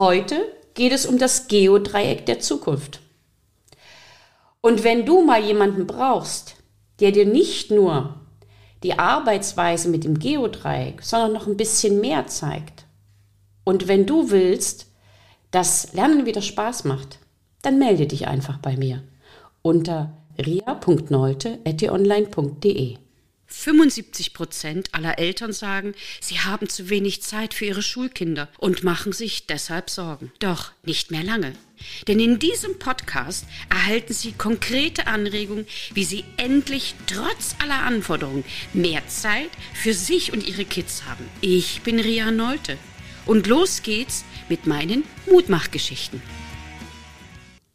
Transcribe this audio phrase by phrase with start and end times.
[0.00, 3.00] Heute geht es um das Geodreieck der Zukunft.
[4.62, 6.56] Und wenn du mal jemanden brauchst,
[7.00, 8.14] der dir nicht nur
[8.82, 12.86] die Arbeitsweise mit dem Geodreieck, sondern noch ein bisschen mehr zeigt.
[13.62, 14.86] Und wenn du willst,
[15.50, 17.18] dass Lernen wieder Spaß macht,
[17.60, 19.02] dann melde dich einfach bei mir
[19.60, 22.96] unter ria.neute.online.de.
[23.52, 29.12] 75 Prozent aller Eltern sagen, sie haben zu wenig Zeit für ihre Schulkinder und machen
[29.12, 30.32] sich deshalb Sorgen.
[30.38, 31.52] Doch nicht mehr lange.
[32.08, 39.06] Denn in diesem Podcast erhalten Sie konkrete Anregungen, wie Sie endlich trotz aller Anforderungen mehr
[39.08, 41.26] Zeit für sich und Ihre Kids haben.
[41.40, 42.76] Ich bin Ria Neute
[43.26, 46.22] und los geht's mit meinen Mutmachgeschichten.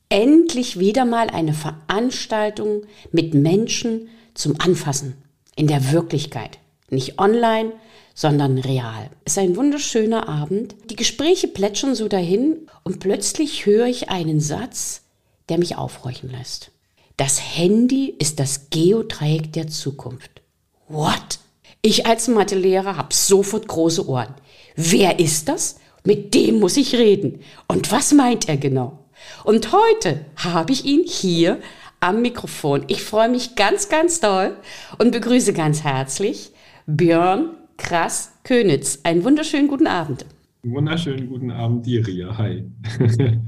[0.10, 5.25] Endlich wieder mal eine Veranstaltung mit Menschen zum Anfassen
[5.56, 6.60] in der Wirklichkeit.
[6.90, 7.74] Nicht online,
[8.14, 9.10] sondern real.
[9.26, 10.76] Es ist ein wunderschöner Abend.
[10.90, 15.02] Die Gespräche plätschern so dahin und plötzlich höre ich einen Satz,
[15.50, 16.72] der mich aufhorchen lässt.
[17.18, 20.42] Das Handy ist das Geodreieck der Zukunft.
[20.88, 21.40] What?
[21.82, 24.34] Ich als Mathelehrer habe sofort große Ohren.
[24.76, 25.78] Wer ist das?
[26.04, 27.42] Mit dem muss ich reden.
[27.68, 29.00] Und was meint er genau?
[29.44, 31.60] Und heute habe ich ihn hier
[32.06, 32.84] am Mikrofon.
[32.88, 34.56] Ich freue mich ganz, ganz doll
[35.00, 36.52] und begrüße ganz herzlich
[36.86, 39.00] Björn Krass Könitz.
[39.04, 40.26] Einen wunderschönen guten Abend.
[40.62, 42.38] Wunderschönen guten Abend dir, Ria.
[42.38, 42.64] Hi.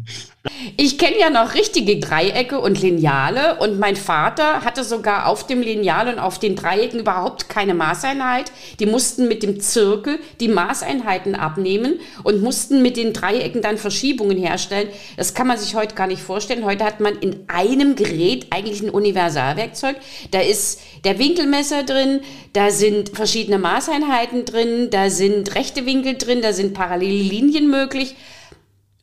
[0.75, 5.61] Ich kenne ja noch richtige Dreiecke und Lineale und mein Vater hatte sogar auf dem
[5.61, 8.51] Lineal und auf den Dreiecken überhaupt keine Maßeinheit.
[8.79, 14.37] Die mussten mit dem Zirkel die Maßeinheiten abnehmen und mussten mit den Dreiecken dann Verschiebungen
[14.37, 14.89] herstellen.
[15.15, 16.65] Das kann man sich heute gar nicht vorstellen.
[16.65, 19.97] Heute hat man in einem Gerät eigentlich ein Universalwerkzeug.
[20.31, 22.21] Da ist der Winkelmesser drin,
[22.53, 28.15] da sind verschiedene Maßeinheiten drin, da sind rechte Winkel drin, da sind parallele Linien möglich.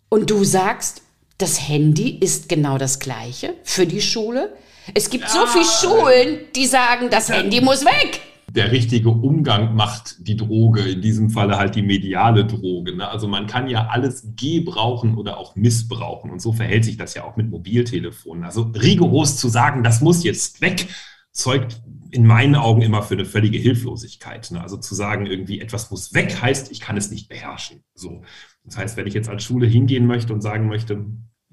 [0.08, 1.03] Und du sagst,
[1.38, 4.54] das Handy ist genau das gleiche für die Schule.
[4.92, 5.30] Es gibt ja.
[5.30, 7.30] so viele Schulen, die sagen, das.
[7.30, 8.20] Handy muss weg.
[8.50, 12.94] Der richtige Umgang macht die Droge, in diesem Falle halt die mediale Droge.
[12.94, 13.08] Ne?
[13.08, 16.30] Also man kann ja alles gebrauchen oder auch missbrauchen.
[16.30, 18.44] Und so verhält sich das ja auch mit Mobiltelefonen.
[18.44, 20.86] Also rigoros zu sagen, das muss jetzt weg,
[21.32, 24.48] zeugt in meinen Augen immer für eine völlige Hilflosigkeit.
[24.52, 24.60] Ne?
[24.60, 27.82] Also zu sagen, irgendwie etwas muss weg, heißt, ich kann es nicht beherrschen.
[27.94, 28.22] So.
[28.64, 31.04] Das heißt, wenn ich jetzt als Schule hingehen möchte und sagen möchte,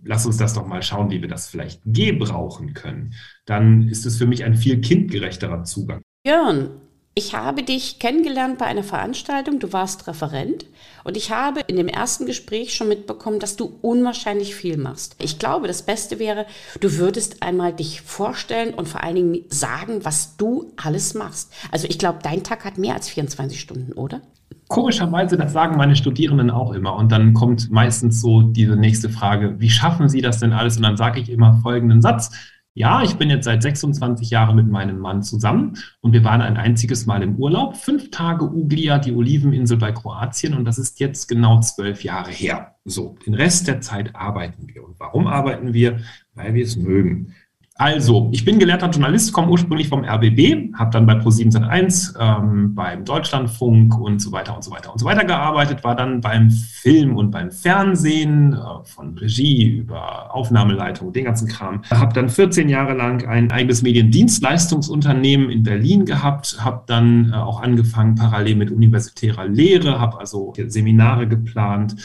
[0.03, 3.13] lass uns das doch mal schauen, wie wir das vielleicht gebrauchen können,
[3.45, 6.01] dann ist es für mich ein viel kindgerechterer Zugang.
[6.25, 6.71] Jörn,
[7.13, 10.65] ich habe dich kennengelernt bei einer Veranstaltung, du warst Referent
[11.03, 15.17] und ich habe in dem ersten Gespräch schon mitbekommen, dass du unwahrscheinlich viel machst.
[15.19, 16.45] Ich glaube, das Beste wäre,
[16.79, 21.51] du würdest einmal dich vorstellen und vor allen Dingen sagen, was du alles machst.
[21.69, 24.21] Also ich glaube, dein Tag hat mehr als 24 Stunden, oder?
[24.69, 26.95] Komischerweise, das sagen meine Studierenden auch immer.
[26.95, 30.77] Und dann kommt meistens so diese nächste Frage, wie schaffen Sie das denn alles?
[30.77, 32.31] Und dann sage ich immer folgenden Satz.
[32.73, 36.55] Ja, ich bin jetzt seit 26 Jahren mit meinem Mann zusammen und wir waren ein
[36.55, 37.75] einziges Mal im Urlaub.
[37.75, 42.75] Fünf Tage Uglia, die Oliveninsel bei Kroatien und das ist jetzt genau zwölf Jahre her.
[42.85, 44.85] So, den Rest der Zeit arbeiten wir.
[44.85, 45.99] Und warum arbeiten wir?
[46.33, 47.35] Weil wir es mögen.
[47.81, 52.75] Also, ich bin gelehrter Journalist, komme ursprünglich vom RBB, habe dann bei Pro7 Sat1, ähm,
[52.75, 56.51] beim Deutschlandfunk und so weiter und so weiter und so weiter gearbeitet, war dann beim
[56.51, 61.81] Film und beim Fernsehen, äh, von Regie über Aufnahmeleitung, den ganzen Kram.
[61.89, 67.63] Habe dann 14 Jahre lang ein eigenes Mediendienstleistungsunternehmen in Berlin gehabt, habe dann äh, auch
[67.63, 71.95] angefangen parallel mit universitärer Lehre, habe also Seminare geplant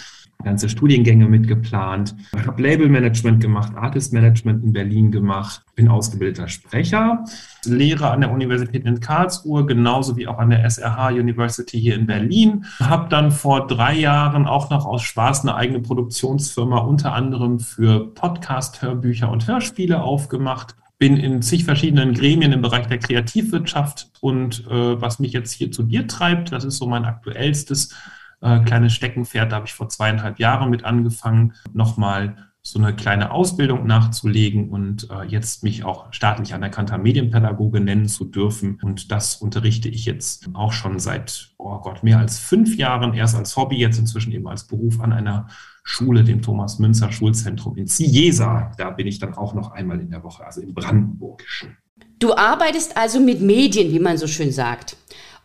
[0.44, 2.14] ganze Studiengänge mitgeplant,
[2.46, 7.24] habe Labelmanagement gemacht, Artist Management in Berlin gemacht, bin ausgebildeter Sprecher,
[7.64, 12.06] lehre an der Universität in Karlsruhe, genauso wie auch an der SRH University hier in
[12.06, 12.64] Berlin.
[12.80, 18.14] Habe dann vor drei Jahren auch noch aus Spaß eine eigene Produktionsfirma unter anderem für
[18.14, 24.66] Podcast, Hörbücher und Hörspiele aufgemacht bin in zig verschiedenen Gremien im Bereich der Kreativwirtschaft und
[24.66, 27.94] äh, was mich jetzt hier zu dir treibt, das ist so mein aktuellstes
[28.40, 29.52] äh, kleines Steckenpferd.
[29.52, 35.08] Da habe ich vor zweieinhalb Jahren mit angefangen, nochmal so eine kleine Ausbildung nachzulegen und
[35.08, 38.80] äh, jetzt mich auch staatlich anerkannter Medienpädagoge nennen zu dürfen.
[38.82, 43.36] Und das unterrichte ich jetzt auch schon seit, oh Gott, mehr als fünf Jahren, erst
[43.36, 45.46] als Hobby, jetzt inzwischen eben als Beruf an einer
[45.84, 48.72] Schule, dem Thomas Münzer Schulzentrum in Ciesa.
[48.76, 51.76] Da bin ich dann auch noch einmal in der Woche, also im Brandenburgischen.
[52.18, 54.96] Du arbeitest also mit Medien, wie man so schön sagt.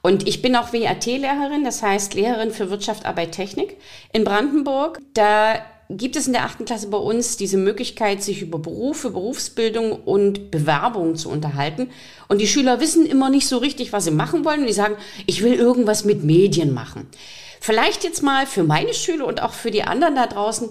[0.01, 3.77] Und ich bin auch WAT-Lehrerin, das heißt Lehrerin für Wirtschaft, Arbeit, Technik
[4.13, 4.99] in Brandenburg.
[5.13, 9.91] Da gibt es in der achten Klasse bei uns diese Möglichkeit, sich über Berufe, Berufsbildung
[9.91, 11.89] und Bewerbungen zu unterhalten.
[12.27, 14.61] Und die Schüler wissen immer nicht so richtig, was sie machen wollen.
[14.61, 14.95] Und die sagen,
[15.27, 17.07] ich will irgendwas mit Medien machen.
[17.59, 20.69] Vielleicht jetzt mal für meine Schüler und auch für die anderen da draußen.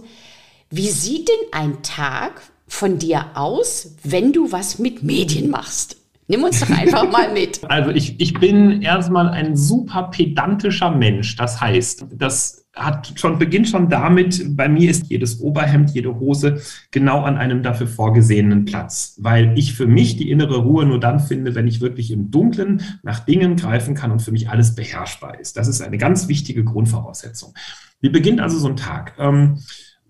[0.70, 5.99] Wie sieht denn ein Tag von dir aus, wenn du was mit Medien machst?
[6.30, 7.60] Nimm uns doch einfach mal mit.
[7.68, 11.34] Also ich, ich bin erstmal ein super pedantischer Mensch.
[11.34, 16.62] Das heißt, das hat schon, beginnt schon damit, bei mir ist jedes Oberhemd, jede Hose
[16.92, 21.18] genau an einem dafür vorgesehenen Platz, weil ich für mich die innere Ruhe nur dann
[21.18, 25.40] finde, wenn ich wirklich im Dunkeln nach Dingen greifen kann und für mich alles beherrschbar
[25.40, 25.56] ist.
[25.56, 27.54] Das ist eine ganz wichtige Grundvoraussetzung.
[28.00, 29.14] Wie beginnt also so ein Tag?
[29.18, 29.58] Ähm,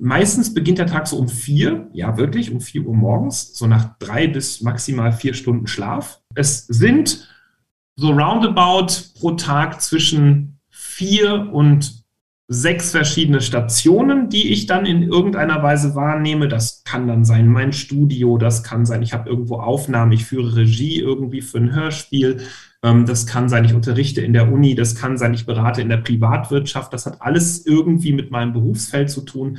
[0.01, 3.99] Meistens beginnt der Tag so um vier, ja wirklich, um vier Uhr morgens, so nach
[3.99, 6.21] drei bis maximal vier Stunden Schlaf.
[6.35, 7.29] Es sind
[7.97, 12.01] so roundabout pro Tag zwischen vier und
[12.49, 16.49] sechs verschiedene Stationen, die ich dann in irgendeiner Weise wahrnehme.
[16.49, 20.57] Das kann dann sein mein Studio, das kann sein, ich habe irgendwo Aufnahmen, ich führe
[20.57, 22.41] Regie irgendwie für ein Hörspiel,
[22.83, 25.91] ähm, das kann sein, ich unterrichte in der Uni, das kann sein, ich berate in
[25.91, 26.93] der Privatwirtschaft.
[26.93, 29.59] Das hat alles irgendwie mit meinem Berufsfeld zu tun.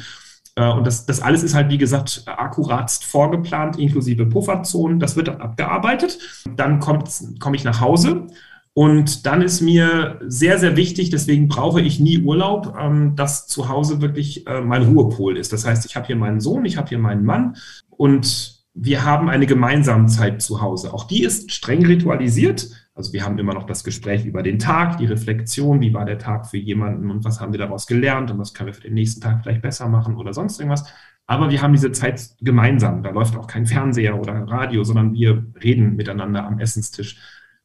[0.56, 5.00] Äh, und das, das alles ist halt, wie gesagt, akkuratst vorgeplant, inklusive Pufferzonen.
[5.00, 6.19] Das wird dann abgearbeitet.
[6.56, 7.03] Dann komme
[7.39, 8.27] komm ich nach Hause.
[8.74, 13.68] Und dann ist mir sehr, sehr wichtig, deswegen brauche ich nie Urlaub, ähm, dass zu
[13.68, 15.51] Hause wirklich äh, mein Ruhepol ist.
[15.51, 17.57] Das heißt, ich habe hier meinen Sohn, ich habe hier meinen Mann
[17.89, 20.94] und wir haben eine gemeinsame Zeit zu Hause.
[20.94, 22.69] Auch die ist streng ritualisiert.
[22.93, 26.17] Also wir haben immer noch das Gespräch über den Tag, die Reflexion, wie war der
[26.17, 28.93] Tag für jemanden und was haben wir daraus gelernt und was können wir für den
[28.93, 30.85] nächsten Tag vielleicht besser machen oder sonst irgendwas.
[31.25, 33.03] Aber wir haben diese Zeit gemeinsam.
[33.03, 37.17] Da läuft auch kein Fernseher oder Radio, sondern wir reden miteinander am Essenstisch.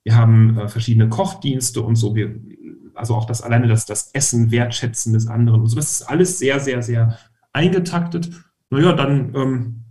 [0.04, 2.14] Wir haben äh, verschiedene Kochdienste und so.
[2.14, 2.38] Wir,
[2.94, 5.74] also auch das alleine das, das Essen, Wertschätzen des anderen und so.
[5.74, 7.18] Das ist alles sehr, sehr, sehr
[7.52, 8.30] eingetaktet.
[8.70, 9.84] Naja, dann ähm,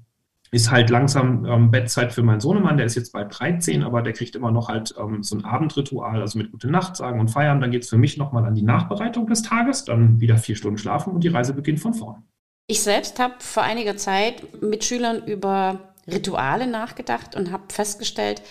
[0.56, 4.14] ist halt langsam ähm, Bettzeit für meinen Sohnemann, der ist jetzt bei 13, aber der
[4.14, 7.60] kriegt immer noch halt ähm, so ein Abendritual, also mit Gute Nacht sagen und feiern.
[7.60, 10.78] Dann geht es für mich nochmal an die Nachbereitung des Tages, dann wieder vier Stunden
[10.78, 12.24] schlafen und die Reise beginnt von vorn.
[12.68, 18.42] Ich selbst habe vor einiger Zeit mit Schülern über Rituale nachgedacht und habe festgestellt,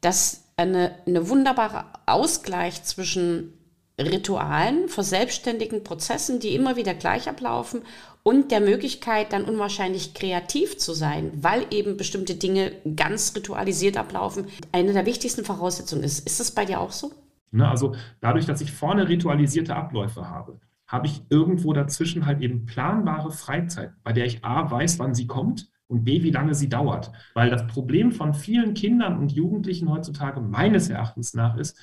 [0.00, 3.52] dass eine, eine wunderbare Ausgleich zwischen
[4.00, 7.82] Ritualen, verselbstständigen Prozessen, die immer wieder gleich ablaufen
[8.26, 14.46] und der Möglichkeit, dann unwahrscheinlich kreativ zu sein, weil eben bestimmte Dinge ganz ritualisiert ablaufen,
[14.72, 16.26] eine der wichtigsten Voraussetzungen ist.
[16.26, 17.12] Ist das bei dir auch so?
[17.52, 20.58] Ne, also dadurch, dass ich vorne ritualisierte Abläufe habe,
[20.88, 25.28] habe ich irgendwo dazwischen halt eben planbare Freizeit, bei der ich A weiß, wann sie
[25.28, 27.12] kommt und B, wie lange sie dauert.
[27.34, 31.78] Weil das Problem von vielen Kindern und Jugendlichen heutzutage meines Erachtens nach ist,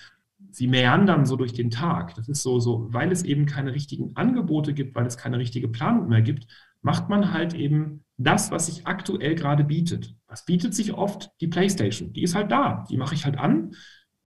[0.54, 2.16] sie meandern so durch den Tag.
[2.16, 5.68] Das ist so, so, weil es eben keine richtigen Angebote gibt, weil es keine richtige
[5.68, 6.48] Planung mehr gibt,
[6.82, 10.16] macht man halt eben das, was sich aktuell gerade bietet.
[10.28, 11.32] Was bietet sich oft?
[11.42, 12.14] Die Playstation.
[12.14, 12.86] Die ist halt da.
[12.90, 13.72] Die mache ich halt an.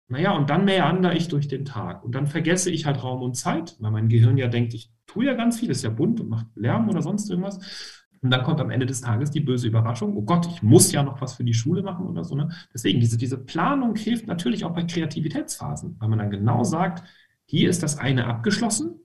[0.08, 2.04] Naja, und dann meander ich durch den Tag.
[2.04, 5.24] Und dann vergesse ich halt Raum und Zeit, weil mein Gehirn ja denkt, ich tue
[5.24, 8.04] ja ganz viel, ist ja bunt und macht Lärm oder sonst irgendwas.
[8.22, 11.02] Und dann kommt am Ende des Tages die böse Überraschung, oh Gott, ich muss ja
[11.02, 12.34] noch was für die Schule machen oder so.
[12.34, 12.50] Ne?
[12.72, 17.02] Deswegen, diese, diese Planung hilft natürlich auch bei Kreativitätsphasen, weil man dann genau sagt,
[17.46, 19.00] hier ist das eine abgeschlossen,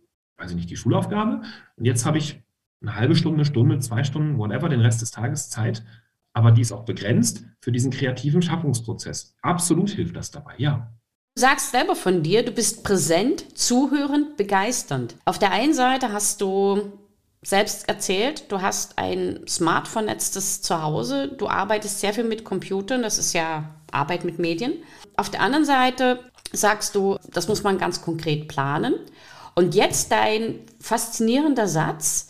[0.45, 1.41] ich nicht, die Schulaufgabe,
[1.77, 2.43] und jetzt habe ich
[2.81, 5.83] eine halbe Stunde, eine Stunde, zwei Stunden, whatever, den Rest des Tages Zeit,
[6.33, 9.35] aber die ist auch begrenzt für diesen kreativen Schaffungsprozess.
[9.41, 10.91] Absolut hilft das dabei, ja.
[11.35, 15.15] Du sagst selber von dir, du bist präsent, zuhörend, begeisternd.
[15.25, 16.91] Auf der einen Seite hast du
[17.45, 19.45] selbst erzählt, du hast ein
[20.03, 24.73] netztes zu Hause, du arbeitest sehr viel mit Computern, das ist ja Arbeit mit Medien.
[25.15, 26.19] Auf der anderen Seite
[26.51, 28.95] sagst du, das muss man ganz konkret planen.
[29.53, 32.29] Und jetzt dein faszinierender Satz,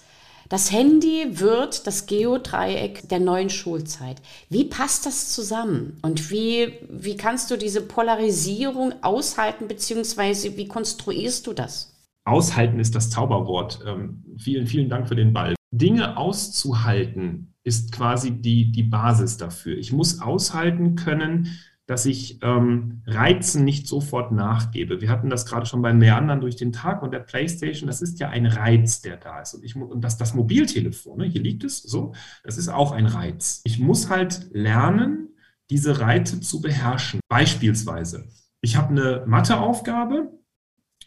[0.50, 4.18] das Handy wird das Geodreieck der neuen Schulzeit.
[4.50, 5.98] Wie passt das zusammen?
[6.04, 11.95] Und wie, wie kannst du diese Polarisierung aushalten, beziehungsweise wie konstruierst du das?
[12.26, 13.80] Aushalten ist das Zauberwort.
[13.86, 15.56] Ähm, vielen, vielen Dank für den Ball.
[15.72, 19.78] Dinge auszuhalten ist quasi die, die Basis dafür.
[19.78, 25.02] Ich muss aushalten können, dass ich ähm, Reizen nicht sofort nachgebe.
[25.02, 28.20] Wir hatten das gerade schon beim Meandern durch den Tag und der Playstation, das ist
[28.20, 29.54] ja ein Reiz, der da ist.
[29.54, 32.14] Und, ich, und das, das Mobiltelefon, ne, hier liegt es so,
[32.44, 33.62] das ist auch ein Reiz.
[33.66, 35.30] Ich muss halt lernen,
[35.70, 37.20] diese Reize zu beherrschen.
[37.28, 38.28] Beispielsweise,
[38.62, 40.32] ich habe eine Matheaufgabe,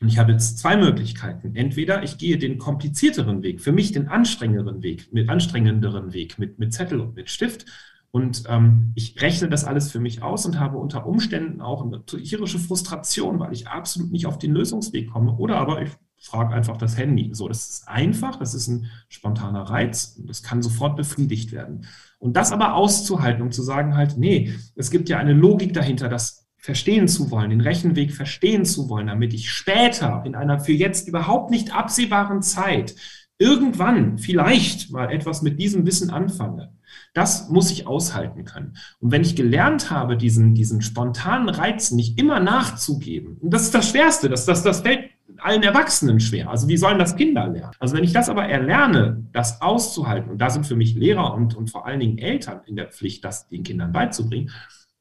[0.00, 1.56] und ich habe jetzt zwei Möglichkeiten.
[1.56, 6.58] Entweder ich gehe den komplizierteren Weg, für mich den anstrengenderen Weg, mit anstrengenderen Weg, mit,
[6.58, 7.66] mit Zettel und mit Stift.
[8.10, 12.04] Und ähm, ich rechne das alles für mich aus und habe unter Umständen auch eine
[12.04, 15.36] tierische Frustration, weil ich absolut nicht auf den Lösungsweg komme.
[15.36, 15.90] Oder aber ich
[16.20, 17.30] frage einfach das Handy.
[17.32, 21.86] So, das ist einfach, das ist ein spontaner Reiz, das kann sofort befriedigt werden.
[22.18, 26.08] Und das aber auszuhalten und zu sagen halt, nee, es gibt ja eine Logik dahinter,
[26.08, 30.72] dass verstehen zu wollen, den Rechenweg verstehen zu wollen, damit ich später in einer für
[30.72, 32.94] jetzt überhaupt nicht absehbaren Zeit
[33.38, 36.72] irgendwann vielleicht mal etwas mit diesem Wissen anfange.
[37.14, 38.76] Das muss ich aushalten können.
[39.00, 43.74] Und wenn ich gelernt habe, diesen, diesen spontanen Reizen nicht immer nachzugeben, und das ist
[43.74, 46.50] das Schwerste, das, das, das fällt allen Erwachsenen schwer.
[46.50, 47.74] Also wie sollen das Kinder lernen?
[47.78, 51.54] Also wenn ich das aber erlerne, das auszuhalten, und da sind für mich Lehrer und,
[51.54, 54.50] und vor allen Dingen Eltern in der Pflicht, das den Kindern beizubringen,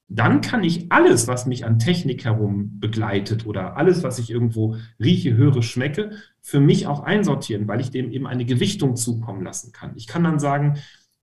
[0.10, 4.78] dann kann ich alles, was mich an Technik herum begleitet oder alles, was ich irgendwo
[5.00, 6.12] rieche, höre, schmecke,
[6.42, 9.92] für mich auch einsortieren, weil ich dem eben eine Gewichtung zukommen lassen kann.
[9.96, 10.78] Ich kann dann sagen,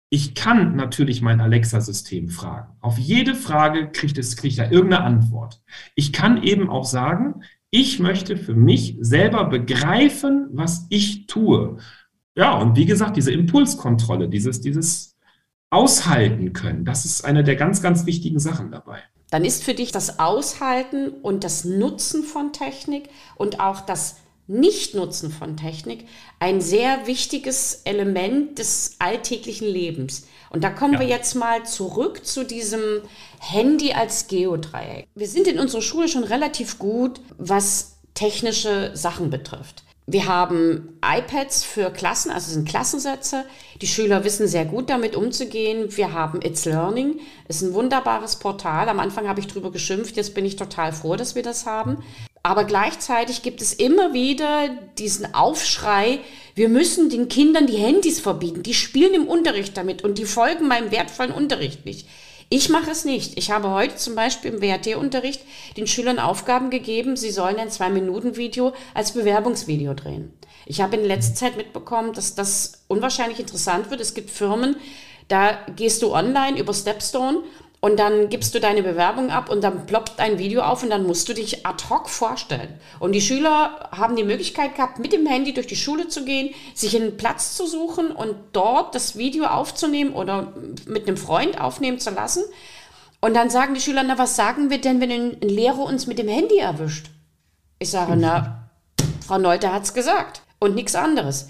[0.08, 2.76] ich kann natürlich mein Alexa-System fragen.
[2.80, 5.62] Auf jede Frage kriegt es kriegt er irgendeine Antwort.
[5.94, 11.78] Ich kann eben auch sagen, ich möchte für mich selber begreifen, was ich tue.
[12.34, 15.11] Ja, und wie gesagt, diese Impulskontrolle, dieses, dieses
[15.72, 18.98] Aushalten können, das ist eine der ganz, ganz wichtigen Sachen dabei.
[19.30, 25.30] Dann ist für dich das Aushalten und das Nutzen von Technik und auch das Nichtnutzen
[25.30, 26.06] von Technik
[26.38, 30.26] ein sehr wichtiges Element des alltäglichen Lebens.
[30.50, 31.00] Und da kommen ja.
[31.00, 33.00] wir jetzt mal zurück zu diesem
[33.40, 35.06] Handy als Geodreieck.
[35.14, 39.84] Wir sind in unserer Schule schon relativ gut, was technische Sachen betrifft.
[40.06, 43.44] Wir haben iPads für Klassen, also sind Klassensätze.
[43.80, 45.96] Die Schüler wissen sehr gut damit umzugehen.
[45.96, 48.88] Wir haben It's Learning, ist ein wunderbares Portal.
[48.88, 51.98] Am Anfang habe ich drüber geschimpft, jetzt bin ich total froh, dass wir das haben.
[52.42, 56.18] Aber gleichzeitig gibt es immer wieder diesen Aufschrei,
[56.54, 58.62] wir müssen den Kindern die Handys verbieten.
[58.62, 62.08] Die spielen im Unterricht damit und die folgen meinem wertvollen Unterricht nicht.
[62.54, 63.38] Ich mache es nicht.
[63.38, 65.40] Ich habe heute zum Beispiel im WRT-Unterricht
[65.78, 70.34] den Schülern Aufgaben gegeben, sie sollen ein Zwei-Minuten-Video als Bewerbungsvideo drehen.
[70.66, 74.02] Ich habe in letzter Zeit mitbekommen, dass das unwahrscheinlich interessant wird.
[74.02, 74.76] Es gibt Firmen,
[75.28, 77.38] da gehst du online über Stepstone
[77.84, 81.04] und dann gibst du deine Bewerbung ab und dann ploppt ein Video auf und dann
[81.04, 82.78] musst du dich ad hoc vorstellen.
[83.00, 86.54] Und die Schüler haben die Möglichkeit gehabt, mit dem Handy durch die Schule zu gehen,
[86.74, 90.52] sich einen Platz zu suchen und dort das Video aufzunehmen oder
[90.86, 92.44] mit einem Freund aufnehmen zu lassen.
[93.20, 96.20] Und dann sagen die Schüler, na, was sagen wir denn, wenn ein Lehrer uns mit
[96.20, 97.10] dem Handy erwischt?
[97.80, 98.68] Ich sage, na,
[99.26, 101.48] Frau Neuter hat's gesagt und nichts anderes.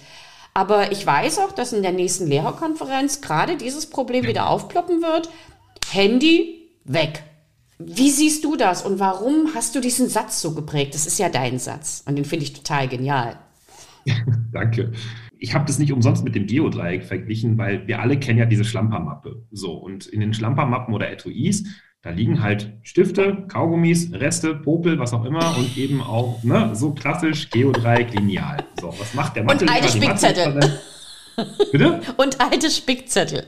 [0.54, 5.30] Aber ich weiß auch, dass in der nächsten Lehrerkonferenz gerade dieses Problem wieder aufploppen wird.
[5.92, 7.22] Handy weg.
[7.78, 10.94] Wie siehst du das und warum hast du diesen Satz so geprägt?
[10.94, 13.38] Das ist ja dein Satz und den finde ich total genial.
[14.52, 14.92] Danke.
[15.38, 18.64] Ich habe das nicht umsonst mit dem Geodreieck verglichen, weil wir alle kennen ja diese
[18.64, 19.44] Schlampermappe.
[19.50, 21.64] So, und in den Schlampermappen oder Etuis,
[22.00, 26.92] da liegen halt Stifte, Kaugummis, Reste, Popel, was auch immer und eben auch ne, so
[26.94, 28.64] klassisch Geodreieck lineal.
[28.80, 29.64] So, was macht der Mathe?
[29.66, 30.80] Und alte Spickzettel.
[31.70, 32.00] Bitte?
[32.16, 33.46] Und alte Spickzettel.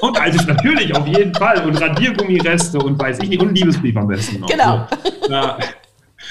[0.00, 1.66] Und also natürlich, auf jeden Fall.
[1.66, 4.48] Und Radiergummireste und weiß ich nicht, und Liebesbrief am besten noch.
[4.48, 4.86] Genau.
[5.22, 5.32] So.
[5.32, 5.58] Ja.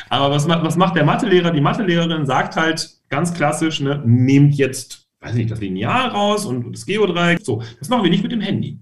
[0.09, 1.51] Aber was, was macht der Mathelehrer?
[1.51, 6.71] Die Mathelehrerin sagt halt ganz klassisch, ne, nehmt jetzt, weiß nicht, das Lineal raus und
[6.73, 7.39] das Geodreieck.
[7.43, 8.79] So, das machen wir nicht mit dem Handy.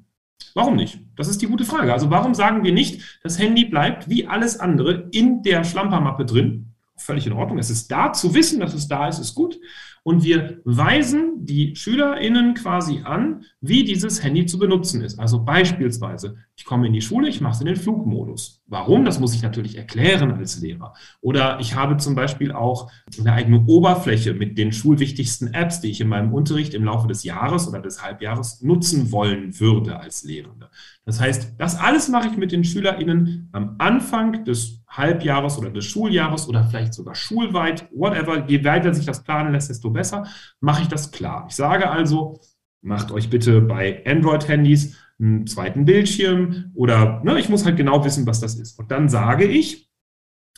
[0.55, 0.99] Warum nicht?
[1.15, 1.93] Das ist die gute Frage.
[1.93, 6.73] Also warum sagen wir nicht, das Handy bleibt wie alles andere in der Schlampermappe drin?
[6.95, 7.57] Völlig in Ordnung.
[7.57, 8.13] Es ist da.
[8.13, 9.57] Zu wissen, dass es da ist, ist gut
[10.03, 15.19] und wir weisen die SchülerInnen quasi an, wie dieses Handy zu benutzen ist.
[15.19, 18.61] Also beispielsweise, ich komme in die Schule, ich mache es in den Flugmodus.
[18.67, 19.05] Warum?
[19.05, 20.93] Das muss ich natürlich erklären als Lehrer.
[21.19, 25.99] Oder ich habe zum Beispiel auch eine eigene Oberfläche mit den schulwichtigsten Apps, die ich
[25.99, 30.69] in meinem Unterricht im Laufe des Jahres oder des Halbjahres nutzen wollen würde als Lehrende.
[31.05, 35.85] Das heißt, das alles mache ich mit den SchülerInnen am Anfang des Halbjahres oder des
[35.85, 38.47] Schuljahres oder vielleicht sogar schulweit, whatever.
[38.47, 40.27] Je weiter sich das planen lässt, desto besser,
[40.59, 41.47] mache ich das klar.
[41.49, 42.39] Ich sage also,
[42.83, 48.25] macht euch bitte bei Android-Handys einen zweiten Bildschirm oder ne, ich muss halt genau wissen,
[48.25, 48.77] was das ist.
[48.79, 49.89] Und dann sage ich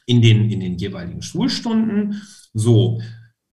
[0.05, 2.21] in den, in den jeweiligen Schulstunden,
[2.53, 3.01] so,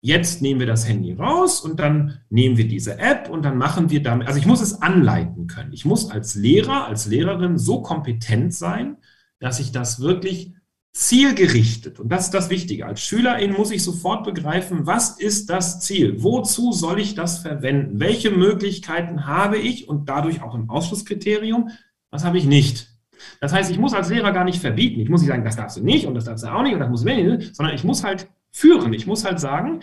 [0.00, 3.90] jetzt nehmen wir das Handy raus und dann nehmen wir diese App und dann machen
[3.90, 5.72] wir damit, also ich muss es anleiten können.
[5.72, 8.96] Ich muss als Lehrer, als Lehrerin so kompetent sein,
[9.40, 10.55] dass ich das wirklich
[10.96, 15.80] zielgerichtet, und das ist das Wichtige, als Schülerin muss ich sofort begreifen, was ist das
[15.80, 16.22] Ziel?
[16.22, 18.00] Wozu soll ich das verwenden?
[18.00, 21.68] Welche Möglichkeiten habe ich und dadurch auch ein Ausschlusskriterium?
[22.10, 22.88] Was habe ich nicht?
[23.42, 24.98] Das heißt, ich muss als Lehrer gar nicht verbieten.
[25.00, 26.80] Ich muss nicht sagen, das darfst du nicht und das darfst du auch nicht und
[26.80, 28.94] das muss ich sondern ich muss halt führen.
[28.94, 29.80] Ich muss halt sagen,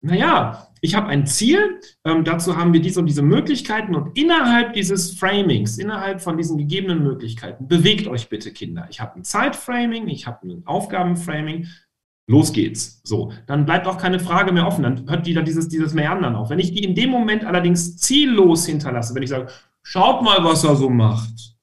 [0.00, 4.72] naja, ich habe ein Ziel, ähm, dazu haben wir diese und diese Möglichkeiten und innerhalb
[4.74, 8.86] dieses Framings, innerhalb von diesen gegebenen Möglichkeiten, bewegt euch bitte Kinder.
[8.90, 11.66] Ich habe ein Zeitframing, ich habe ein Aufgabenframing,
[12.28, 13.00] los geht's.
[13.02, 16.50] So, dann bleibt auch keine Frage mehr offen, dann hört wieder dieses, dieses Meandern auf.
[16.50, 19.48] Wenn ich die in dem Moment allerdings ziellos hinterlasse, wenn ich sage,
[19.82, 21.56] schaut mal, was er so macht,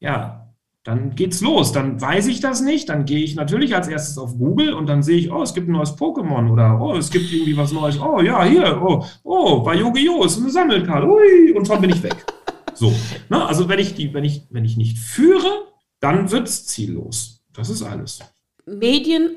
[0.00, 0.43] ja,
[0.84, 1.72] dann geht's los.
[1.72, 2.90] Dann weiß ich das nicht.
[2.90, 5.68] Dann gehe ich natürlich als erstes auf Google und dann sehe ich, oh, es gibt
[5.68, 7.98] ein neues Pokémon oder oh, es gibt irgendwie was Neues.
[7.98, 10.24] Oh, ja, hier, oh, oh, bei Yu-Gi-Oh!
[10.24, 11.08] ist eine Sammelkarte.
[11.08, 12.24] Ui, und schon bin ich weg.
[12.76, 12.92] So.
[13.28, 13.46] Ne?
[13.46, 15.68] Also wenn ich die, wenn ich, wenn ich nicht führe,
[16.00, 17.44] dann wird's ziellos.
[17.52, 18.18] Das ist alles.
[18.66, 19.30] Medien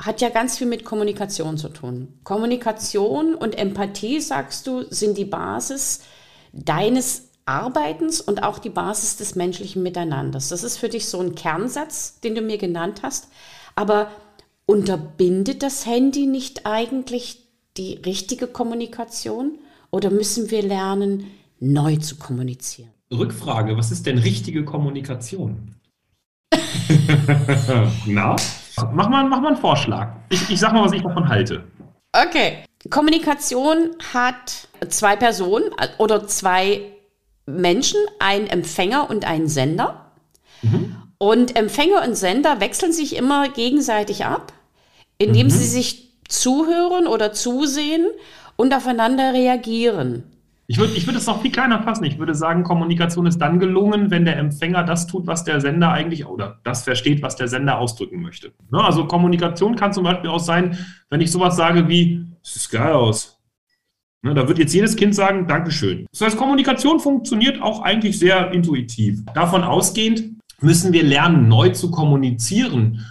[0.00, 2.20] hat ja ganz viel mit Kommunikation zu tun.
[2.24, 6.00] Kommunikation und Empathie, sagst du, sind die Basis
[6.54, 10.48] deines Arbeitens und auch die Basis des menschlichen Miteinanders.
[10.48, 13.28] Das ist für dich so ein Kernsatz, den du mir genannt hast.
[13.76, 14.08] Aber
[14.66, 17.44] unterbindet das Handy nicht eigentlich
[17.76, 19.58] die richtige Kommunikation?
[19.90, 21.26] Oder müssen wir lernen,
[21.60, 22.90] neu zu kommunizieren?
[23.12, 25.74] Rückfrage, was ist denn richtige Kommunikation?
[28.06, 28.36] Na,
[28.92, 30.16] mach mal, mach mal einen Vorschlag.
[30.30, 31.64] Ich, ich sag mal, was ich davon halte.
[32.12, 32.64] Okay.
[32.90, 36.93] Kommunikation hat zwei Personen oder zwei
[37.46, 40.12] Menschen, ein Empfänger und ein Sender.
[40.62, 40.96] Mhm.
[41.18, 44.52] Und Empfänger und Sender wechseln sich immer gegenseitig ab,
[45.18, 45.50] indem mhm.
[45.50, 48.06] sie sich zuhören oder zusehen
[48.56, 50.24] und aufeinander reagieren.
[50.66, 52.04] Ich würde ich würd es noch viel kleiner fassen.
[52.04, 55.90] Ich würde sagen, Kommunikation ist dann gelungen, wenn der Empfänger das tut, was der Sender
[55.90, 58.52] eigentlich oder das versteht, was der Sender ausdrücken möchte.
[58.70, 58.82] Ne?
[58.82, 60.78] Also Kommunikation kann zum Beispiel auch sein,
[61.10, 63.33] wenn ich sowas sage wie, es sieht geil aus.
[64.24, 64.34] Ne?
[64.34, 66.06] Da wird jetzt jedes Kind sagen, Dankeschön.
[66.10, 69.20] Das heißt, Kommunikation funktioniert auch eigentlich sehr intuitiv.
[69.34, 70.24] Davon ausgehend
[70.60, 73.04] müssen wir lernen, neu zu kommunizieren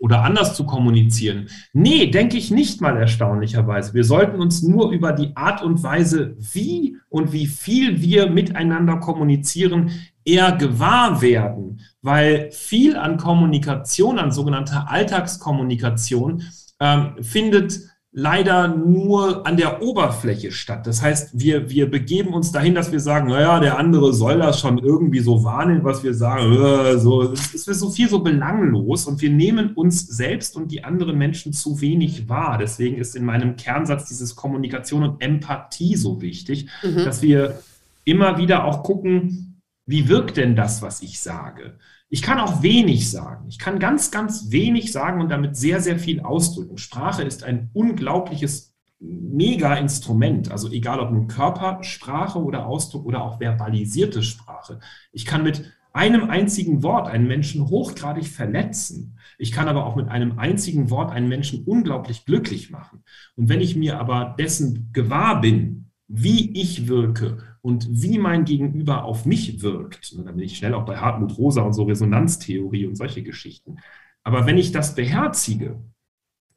[0.00, 1.48] oder anders zu kommunizieren?
[1.72, 3.94] Nee, denke ich nicht mal erstaunlicherweise.
[3.94, 8.96] Wir sollten uns nur über die Art und Weise, wie und wie viel wir miteinander
[8.96, 9.92] kommunizieren,
[10.24, 16.42] eher gewahr werden, weil viel an Kommunikation, an sogenannter Alltagskommunikation,
[16.80, 20.86] ähm, findet leider nur an der Oberfläche statt.
[20.86, 24.60] Das heißt, wir, wir begeben uns dahin, dass wir sagen, naja, der andere soll das
[24.60, 26.52] schon irgendwie so wahrnehmen, was wir sagen.
[26.52, 30.84] Äh, so, es ist so viel so belanglos und wir nehmen uns selbst und die
[30.84, 32.58] anderen Menschen zu wenig wahr.
[32.58, 37.04] Deswegen ist in meinem Kernsatz dieses Kommunikation und Empathie so wichtig, mhm.
[37.04, 37.60] dass wir
[38.04, 41.78] immer wieder auch gucken, wie wirkt denn das, was ich sage?
[42.12, 43.46] Ich kann auch wenig sagen.
[43.48, 46.76] Ich kann ganz, ganz wenig sagen und damit sehr, sehr viel ausdrücken.
[46.76, 50.50] Sprache ist ein unglaubliches Mega-Instrument.
[50.50, 54.78] Also egal ob nun Körpersprache oder Ausdruck oder auch verbalisierte Sprache.
[55.10, 59.16] Ich kann mit einem einzigen Wort einen Menschen hochgradig verletzen.
[59.38, 63.04] Ich kann aber auch mit einem einzigen Wort einen Menschen unglaublich glücklich machen.
[63.36, 69.04] Und wenn ich mir aber dessen gewahr bin, wie ich wirke und wie mein Gegenüber
[69.04, 70.12] auf mich wirkt.
[70.12, 73.78] Und dann bin ich schnell auch bei Hartmut Rosa und so Resonanztheorie und solche Geschichten.
[74.24, 75.80] Aber wenn ich das beherzige,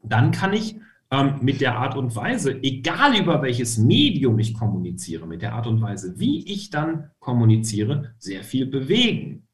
[0.04, 0.78] dann kann ich
[1.12, 5.68] ähm, mit der Art und Weise, egal über welches Medium ich kommuniziere, mit der Art
[5.68, 9.48] und Weise, wie ich dann kommuniziere, sehr viel bewegen.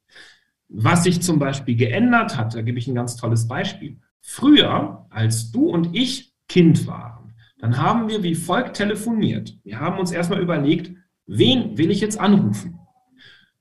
[0.69, 3.99] Was sich zum Beispiel geändert hat, da gebe ich ein ganz tolles Beispiel.
[4.21, 9.57] Früher, als du und ich Kind waren, dann haben wir wie folgt telefoniert.
[9.63, 10.93] Wir haben uns erstmal überlegt,
[11.27, 12.79] Wen will ich jetzt anrufen?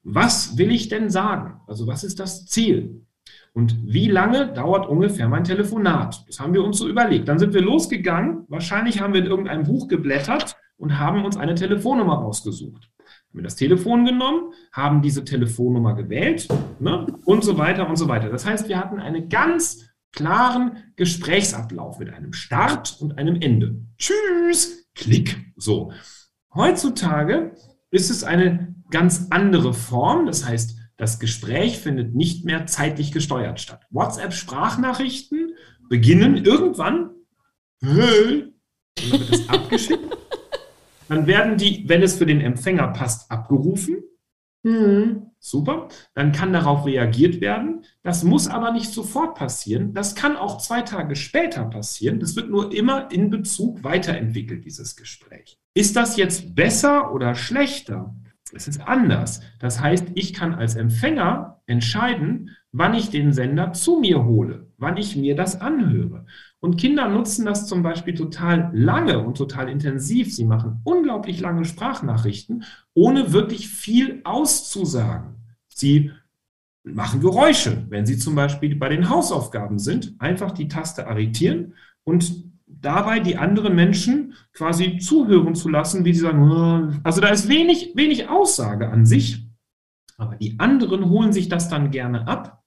[0.03, 1.61] Was will ich denn sagen?
[1.67, 3.07] Also was ist das Ziel?
[3.53, 6.25] Und wie lange dauert ungefähr mein Telefonat?
[6.29, 7.29] Das haben wir uns so überlegt.
[7.29, 8.45] Dann sind wir losgegangen.
[8.49, 12.91] Wahrscheinlich haben wir in irgendeinem Buch geblättert und haben uns eine Telefonnummer rausgesucht.
[12.99, 18.09] Haben wir das Telefon genommen, haben diese Telefonnummer gewählt ne, und so weiter und so
[18.09, 18.29] weiter.
[18.29, 23.83] Das heißt, wir hatten einen ganz klaren Gesprächsablauf mit einem Start und einem Ende.
[23.99, 25.53] Tschüss, Klick.
[25.57, 25.93] So.
[26.55, 27.55] Heutzutage
[27.91, 30.27] ist es eine ganz andere Form.
[30.27, 33.87] Das heißt, das Gespräch findet nicht mehr zeitlich gesteuert statt.
[33.91, 35.55] WhatsApp-Sprachnachrichten
[35.89, 37.11] beginnen irgendwann,
[37.81, 38.53] dann
[39.01, 39.99] wird es abgeschickt.
[41.09, 43.97] Dann werden die, wenn es für den Empfänger passt, abgerufen.
[44.63, 45.30] Mhm.
[45.43, 45.89] Super.
[46.15, 47.85] Dann kann darauf reagiert werden.
[48.03, 49.95] Das muss aber nicht sofort passieren.
[49.95, 52.21] Das kann auch zwei Tage später passieren.
[52.21, 55.59] Das wird nur immer in Bezug weiterentwickelt, dieses Gespräch.
[55.73, 58.15] Ist das jetzt besser oder schlechter?
[58.53, 59.41] Es ist anders.
[59.59, 64.97] Das heißt, ich kann als Empfänger entscheiden, wann ich den Sender zu mir hole, wann
[64.97, 66.27] ich mir das anhöre.
[66.61, 70.35] Und Kinder nutzen das zum Beispiel total lange und total intensiv.
[70.35, 75.37] Sie machen unglaublich lange Sprachnachrichten, ohne wirklich viel auszusagen.
[75.69, 76.13] Sie
[76.85, 82.45] machen Geräusche, wenn sie zum Beispiel bei den Hausaufgaben sind, einfach die Taste arretieren und
[82.67, 87.93] dabei die anderen Menschen quasi zuhören zu lassen, wie sie sagen, also da ist wenig,
[87.95, 89.47] wenig Aussage an sich,
[90.17, 92.60] aber die anderen holen sich das dann gerne ab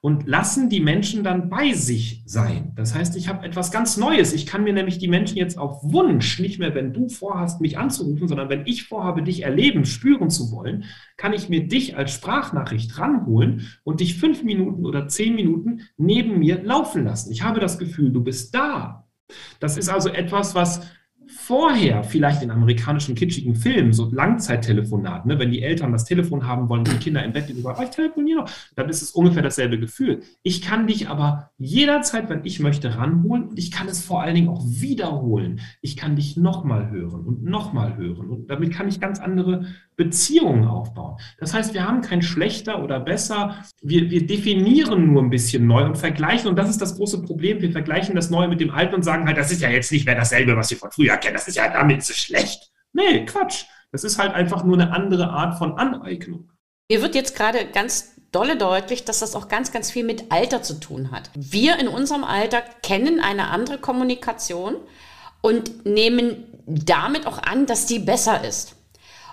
[0.00, 2.72] und lassen die Menschen dann bei sich sein.
[2.74, 4.32] Das heißt, ich habe etwas ganz Neues.
[4.32, 7.76] Ich kann mir nämlich die Menschen jetzt auf Wunsch, nicht mehr wenn du vorhast, mich
[7.76, 10.84] anzurufen, sondern wenn ich vorhabe, dich erleben, spüren zu wollen,
[11.16, 16.38] kann ich mir dich als Sprachnachricht ranholen und dich fünf Minuten oder zehn Minuten neben
[16.38, 17.30] mir laufen lassen.
[17.30, 19.06] Ich habe das Gefühl, du bist da.
[19.60, 20.80] Das ist also etwas, was
[21.50, 26.68] vorher vielleicht in amerikanischen kitschigen Filmen, so Langzeittelefonat, ne, wenn die Eltern das Telefon haben
[26.68, 29.80] wollen, die Kinder im Bett liegen, oh, ich telefoniere noch, dann ist es ungefähr dasselbe
[29.80, 30.20] Gefühl.
[30.44, 34.36] Ich kann dich aber jederzeit, wenn ich möchte, ranholen und ich kann es vor allen
[34.36, 35.58] Dingen auch wiederholen.
[35.80, 39.66] Ich kann dich nochmal hören und nochmal hören und damit kann ich ganz andere
[40.00, 41.18] Beziehungen aufbauen.
[41.38, 45.84] Das heißt, wir haben kein schlechter oder besser, wir, wir definieren nur ein bisschen neu
[45.84, 47.60] und vergleichen und das ist das große Problem.
[47.60, 50.06] Wir vergleichen das Neue mit dem Alten und sagen halt, das ist ja jetzt nicht
[50.06, 52.72] mehr dasselbe, was wir von früher kennen, das ist ja damit so schlecht.
[52.94, 53.64] Nee, Quatsch.
[53.92, 56.48] Das ist halt einfach nur eine andere Art von Aneignung.
[56.88, 60.62] Mir wird jetzt gerade ganz dolle deutlich, dass das auch ganz, ganz viel mit Alter
[60.62, 61.30] zu tun hat.
[61.34, 64.76] Wir in unserem Alter kennen eine andere Kommunikation
[65.42, 68.76] und nehmen damit auch an, dass die besser ist.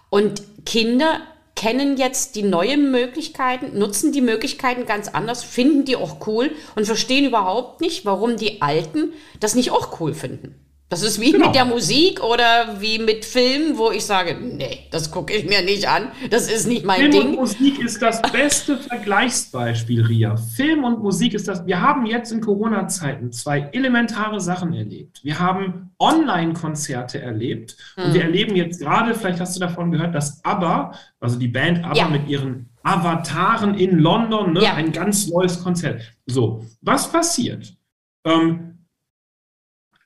[0.10, 1.22] Und Kinder
[1.56, 6.86] kennen jetzt die neuen Möglichkeiten, nutzen die Möglichkeiten ganz anders, finden die auch cool und
[6.86, 10.67] verstehen überhaupt nicht, warum die Alten das nicht auch cool finden.
[10.90, 11.48] Das ist wie genau.
[11.48, 15.62] mit der Musik oder wie mit Filmen, wo ich sage, nee, das gucke ich mir
[15.62, 16.14] nicht an.
[16.30, 17.22] Das ist nicht mein Film Ding.
[17.22, 20.38] Film und Musik ist das beste Vergleichsbeispiel, Ria.
[20.38, 21.66] Film und Musik ist das.
[21.66, 25.20] Wir haben jetzt in Corona-Zeiten zwei elementare Sachen erlebt.
[25.24, 28.06] Wir haben Online-Konzerte erlebt hm.
[28.06, 31.84] und wir erleben jetzt gerade, vielleicht hast du davon gehört, dass ABBA, also die Band
[31.84, 32.08] ABBA ja.
[32.08, 34.76] mit ihren Avataren in London, ne, ja.
[34.76, 36.02] ein ganz neues Konzert.
[36.28, 37.76] So, was passiert?
[38.24, 38.67] Ähm,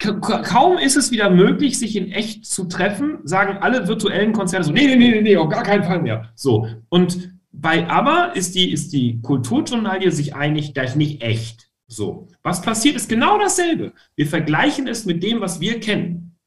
[0.01, 4.71] kaum ist es wieder möglich, sich in echt zu treffen, sagen alle virtuellen Konzerte so,
[4.71, 6.29] nee, nee, nee, nee, auf gar keinen Fall mehr.
[6.35, 6.67] So.
[6.89, 11.69] Und bei Aber ist die, ist die Kulturjournalie sich einig, das ist nicht echt.
[11.87, 12.27] So.
[12.41, 13.93] Was passiert, ist genau dasselbe.
[14.15, 16.37] Wir vergleichen es mit dem, was wir kennen.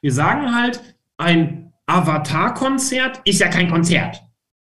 [0.00, 0.82] Wir sagen halt,
[1.16, 4.22] ein Avatar-Konzert ist ja kein Konzert.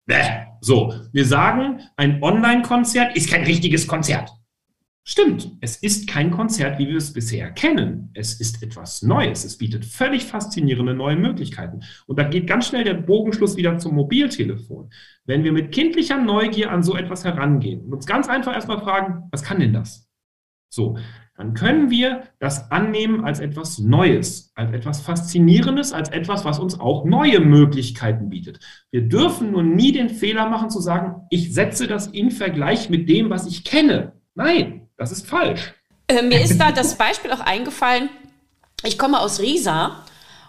[0.06, 0.46] Bäh.
[0.62, 0.94] So.
[1.12, 4.32] Wir sagen, ein Online-Konzert ist kein richtiges Konzert.
[5.12, 8.12] Stimmt, es ist kein Konzert, wie wir es bisher kennen.
[8.14, 9.44] Es ist etwas Neues.
[9.44, 11.80] Es bietet völlig faszinierende neue Möglichkeiten.
[12.06, 14.92] Und da geht ganz schnell der Bogenschluss wieder zum Mobiltelefon.
[15.26, 19.24] Wenn wir mit kindlicher Neugier an so etwas herangehen und uns ganz einfach erstmal fragen,
[19.32, 20.08] was kann denn das?
[20.72, 21.00] So,
[21.36, 26.80] dann können wir das annehmen als etwas Neues, als etwas Faszinierendes, als etwas, was uns
[26.80, 28.60] auch neue Möglichkeiten bietet.
[28.92, 33.10] Wir dürfen nur nie den Fehler machen zu sagen, ich setze das in Vergleich mit
[33.10, 34.14] dem, was ich kenne.
[34.36, 35.74] Nein, das ist falsch.
[36.08, 38.10] Äh, mir ist da das Beispiel auch eingefallen.
[38.84, 40.04] Ich komme aus Riesa.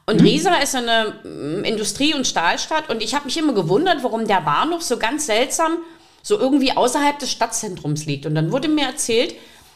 [0.07, 0.27] Und hm?
[0.27, 2.91] Riesa ist eine mm, Industrie- und Stahlstadt.
[2.91, 5.79] Und ich habe mich immer gewundert, warum der Bahnhof so ganz seltsam
[6.23, 8.27] so irgendwie außerhalb des Stadtzentrums liegt.
[8.27, 9.35] Und dann wurde mir erzählt,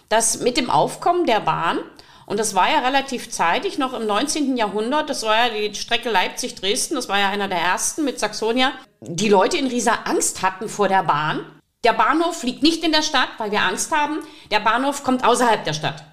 [0.08, 1.78] dass mit dem Aufkommen der Bahn,
[2.26, 4.56] und das war ja relativ zeitig, noch im 19.
[4.56, 8.72] Jahrhundert, das war ja die Strecke Leipzig-Dresden, das war ja einer der ersten mit Saxonia,
[9.00, 11.40] die Leute in Riesa Angst hatten vor der Bahn
[11.84, 14.18] der Bahnhof liegt nicht in der Stadt, weil wir Angst haben.
[14.50, 16.04] Der Bahnhof kommt außerhalb der Stadt.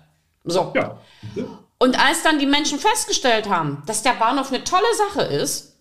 [0.43, 0.73] So.
[0.75, 0.97] Ja.
[1.79, 5.71] Und als dann die Menschen festgestellt haben, dass der Bahnhof eine tolle Sache ist,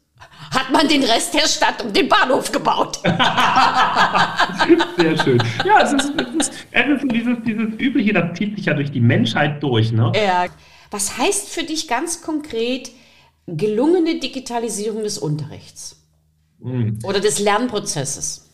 [0.50, 3.00] hat man den Rest der Stadt um den Bahnhof gebaut.
[4.96, 5.42] Sehr schön.
[5.64, 8.90] Ja, es ist, es ist, es ist dieses, dieses Übliche, das zieht sich ja durch
[8.90, 9.92] die Menschheit durch.
[9.92, 10.12] Ne?
[10.14, 10.46] Ja.
[10.90, 12.90] Was heißt für dich ganz konkret
[13.46, 15.96] gelungene Digitalisierung des Unterrichts?
[16.58, 16.98] Mhm.
[17.04, 18.49] Oder des Lernprozesses?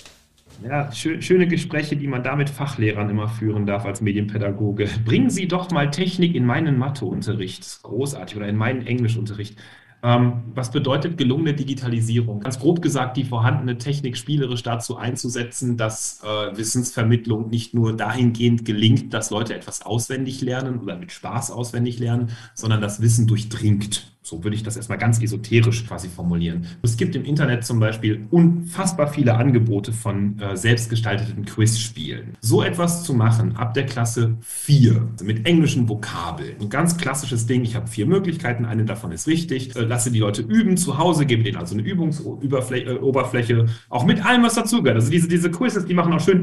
[0.63, 4.89] Ja, schön, schöne Gespräche, die man da mit Fachlehrern immer führen darf als Medienpädagoge.
[5.05, 7.83] Bringen Sie doch mal Technik in meinen Matheunterricht.
[7.83, 8.37] Großartig.
[8.37, 9.59] Oder in meinen Englischunterricht.
[10.03, 12.41] Ähm, was bedeutet gelungene Digitalisierung?
[12.41, 18.65] Ganz grob gesagt, die vorhandene Technik spielerisch dazu einzusetzen, dass äh, Wissensvermittlung nicht nur dahingehend
[18.65, 24.16] gelingt, dass Leute etwas auswendig lernen oder mit Spaß auswendig lernen, sondern das Wissen durchdringt.
[24.27, 26.67] So würde ich das erstmal ganz esoterisch quasi formulieren.
[26.83, 32.37] Es gibt im Internet zum Beispiel unfassbar viele Angebote von äh, selbstgestalteten Quizspielen.
[32.41, 36.57] So etwas zu machen ab der Klasse 4 also mit englischen Vokabeln.
[36.61, 37.63] Ein ganz klassisches Ding.
[37.63, 38.65] Ich habe vier Möglichkeiten.
[38.65, 39.77] Eine davon ist richtig.
[39.77, 44.27] Äh, lasse die Leute üben zu Hause, gebe denen also eine Übungsoberfläche, äh, auch mit
[44.27, 44.97] allem, was dazugehört.
[44.97, 46.43] Also diese, diese Quizzes, die machen auch schön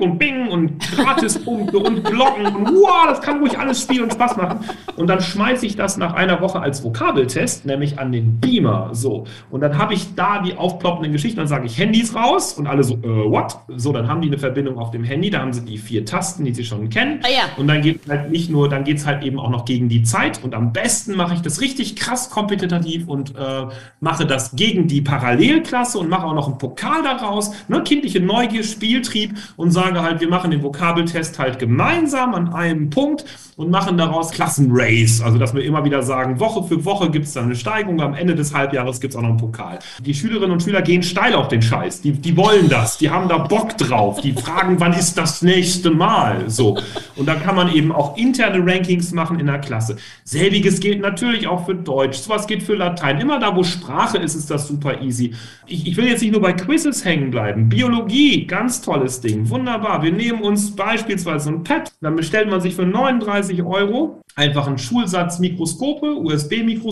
[0.00, 4.36] und Bing und Gratispunkte und Glocken und wow, das kann ruhig alles spielen und Spaß
[4.36, 4.60] machen.
[4.94, 8.90] Und dann schmeiße ich das nach einer Woche als Vokabel Vokabeltest, nämlich an den Beamer.
[8.92, 9.24] So.
[9.50, 12.84] Und dann habe ich da die aufploppenden Geschichten, dann sage ich Handys raus und alle
[12.84, 13.58] so, äh, what?
[13.76, 16.44] So, dann haben die eine Verbindung auf dem Handy, da haben sie die vier Tasten,
[16.44, 17.20] die sie schon kennen.
[17.22, 17.40] Ah, ja.
[17.56, 20.02] Und dann geht halt nicht nur, dann geht es halt eben auch noch gegen die
[20.02, 20.42] Zeit.
[20.44, 23.66] Und am besten mache ich das richtig krass kompetitiv und äh,
[24.00, 27.52] mache das gegen die Parallelklasse und mache auch noch einen Pokal daraus.
[27.68, 27.82] Ne?
[27.82, 33.24] Kindliche Neugier, Spieltrieb und sage halt, wir machen den Vokabeltest halt gemeinsam an einem Punkt
[33.56, 35.20] und machen daraus Klassenrace.
[35.20, 38.14] Also, dass wir immer wieder sagen, Woche für Woche gibt es dann eine Steigung, am
[38.14, 39.78] Ende des Halbjahres gibt es auch noch einen Pokal.
[40.00, 42.00] Die Schülerinnen und Schüler gehen steil auf den Scheiß.
[42.02, 45.90] Die, die wollen das, die haben da Bock drauf, die fragen, wann ist das nächste
[45.90, 46.50] Mal?
[46.50, 46.78] So.
[47.16, 49.96] Und da kann man eben auch interne Rankings machen in der Klasse.
[50.24, 53.20] Selbiges gilt natürlich auch für Deutsch, sowas geht für Latein.
[53.20, 55.34] Immer da, wo Sprache ist, ist das super easy.
[55.66, 57.68] Ich, ich will jetzt nicht nur bei Quizzes hängen bleiben.
[57.68, 60.02] Biologie, ganz tolles Ding, wunderbar.
[60.02, 64.66] Wir nehmen uns beispielsweise ein Pad, dann bestellt man sich für 39 30 Euro einfach
[64.66, 66.87] einen Schulsatz Mikroskope, USB-Mikroskope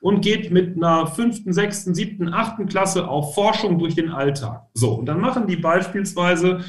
[0.00, 4.66] und geht mit einer fünften, sechsten, siebten, achten Klasse auf Forschung durch den Alltag.
[4.74, 6.60] So, und dann machen die beispielsweise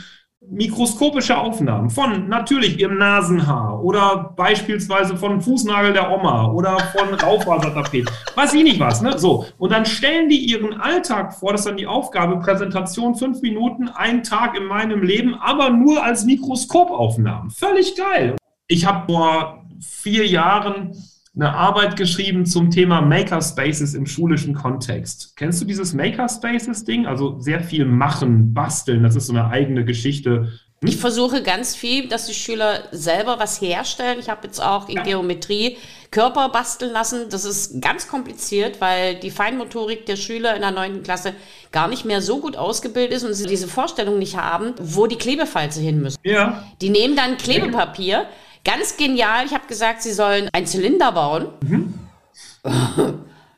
[0.50, 8.10] mikroskopische Aufnahmen von natürlich ihrem Nasenhaar oder beispielsweise von Fußnagel der Oma oder von Raufasertapet,
[8.36, 9.18] weiß ich nicht was, ne?
[9.18, 9.46] So.
[9.58, 13.90] Und dann stellen die ihren Alltag vor, das ist dann die Aufgabe, Präsentation, fünf Minuten,
[13.90, 17.50] ein Tag in meinem Leben, aber nur als Mikroskopaufnahmen.
[17.50, 18.36] Völlig geil.
[18.68, 20.92] Ich habe vor vier Jahren
[21.36, 25.36] eine Arbeit geschrieben zum Thema Makerspaces im schulischen Kontext.
[25.36, 27.06] Kennst du dieses Makerspaces-Ding?
[27.06, 30.54] Also sehr viel machen, basteln, das ist so eine eigene Geschichte.
[30.82, 30.90] Hm?
[30.90, 34.18] Ich versuche ganz viel, dass die Schüler selber was herstellen.
[34.20, 35.78] Ich habe jetzt auch in Geometrie
[36.10, 37.26] Körper basteln lassen.
[37.30, 41.34] Das ist ganz kompliziert, weil die Feinmotorik der Schüler in der neunten Klasse
[41.74, 45.18] gar nicht mehr so gut ausgebildet ist und sie diese Vorstellung nicht haben, wo die
[45.18, 46.18] Klebefalze hin müssen.
[46.24, 46.64] Ja.
[46.80, 48.26] Die nehmen dann Klebepapier
[48.66, 49.46] Ganz genial.
[49.46, 51.48] Ich habe gesagt, sie sollen einen Zylinder bauen.
[51.62, 51.94] Mhm.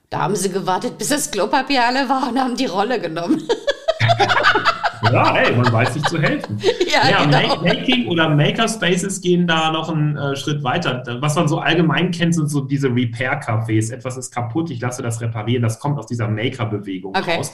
[0.10, 3.42] Da haben sie gewartet, bis das Klopapier alle war und haben die Rolle genommen.
[5.12, 6.62] ja, hey, man weiß sich zu helfen.
[6.88, 7.62] Ja, ja genau.
[7.62, 11.04] Making oder Makerspaces gehen da noch einen äh, Schritt weiter.
[11.20, 13.94] Was man so allgemein kennt, sind so diese Repair-Cafés.
[13.94, 15.62] Etwas ist kaputt, ich lasse das reparieren.
[15.62, 17.36] Das kommt aus dieser Maker-Bewegung okay.
[17.36, 17.54] raus.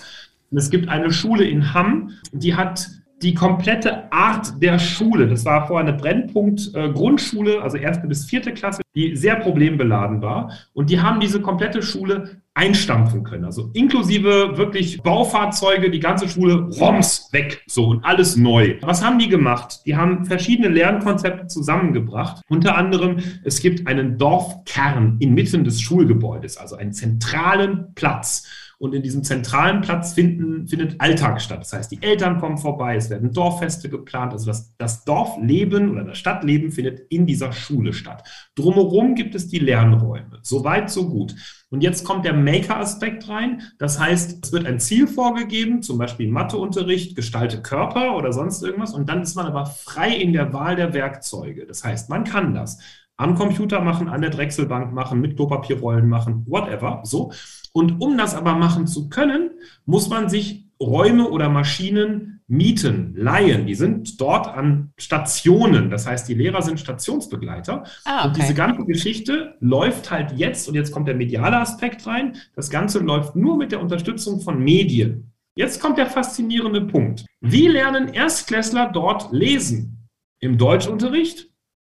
[0.49, 2.87] Und es gibt eine Schule in Hamm, die hat
[3.23, 5.27] die komplette Art der Schule.
[5.27, 10.51] Das war vorher eine Brennpunkt-Grundschule, also erste bis vierte Klasse, die sehr problembeladen war.
[10.73, 13.45] Und die haben diese komplette Schule einstampfen können.
[13.45, 18.75] Also inklusive wirklich Baufahrzeuge, die ganze Schule roms weg, so und alles neu.
[18.81, 19.81] Was haben die gemacht?
[19.85, 22.43] Die haben verschiedene Lernkonzepte zusammengebracht.
[22.49, 28.47] Unter anderem, es gibt einen Dorfkern inmitten des Schulgebäudes, also einen zentralen Platz.
[28.83, 31.61] Und in diesem zentralen Platz finden, findet Alltag statt.
[31.61, 34.33] Das heißt, die Eltern kommen vorbei, es werden Dorffeste geplant.
[34.33, 38.27] Also das, das Dorfleben oder das Stadtleben findet in dieser Schule statt.
[38.55, 40.39] Drumherum gibt es die Lernräume.
[40.41, 41.33] Soweit, so gut.
[41.69, 43.61] Und jetzt kommt der Maker-Aspekt rein.
[43.79, 48.93] Das heißt, es wird ein Ziel vorgegeben, zum Beispiel Matheunterricht, gestalte Körper oder sonst irgendwas.
[48.93, 51.65] Und dann ist man aber frei in der Wahl der Werkzeuge.
[51.65, 52.79] Das heißt, man kann das
[53.15, 57.31] am Computer machen, an der Drechselbank machen, mit Klopapierrollen machen, whatever, so.
[57.73, 59.51] Und um das aber machen zu können,
[59.85, 63.65] muss man sich Räume oder Maschinen mieten, leihen.
[63.65, 65.89] Die sind dort an Stationen.
[65.89, 67.83] Das heißt, die Lehrer sind Stationsbegleiter.
[68.05, 68.27] Ah, okay.
[68.27, 72.69] Und diese ganze Geschichte läuft halt jetzt, und jetzt kommt der mediale Aspekt rein, das
[72.69, 75.31] Ganze läuft nur mit der Unterstützung von Medien.
[75.55, 77.25] Jetzt kommt der faszinierende Punkt.
[77.39, 80.09] Wie lernen Erstklässler dort lesen?
[80.39, 81.49] Im Deutschunterricht?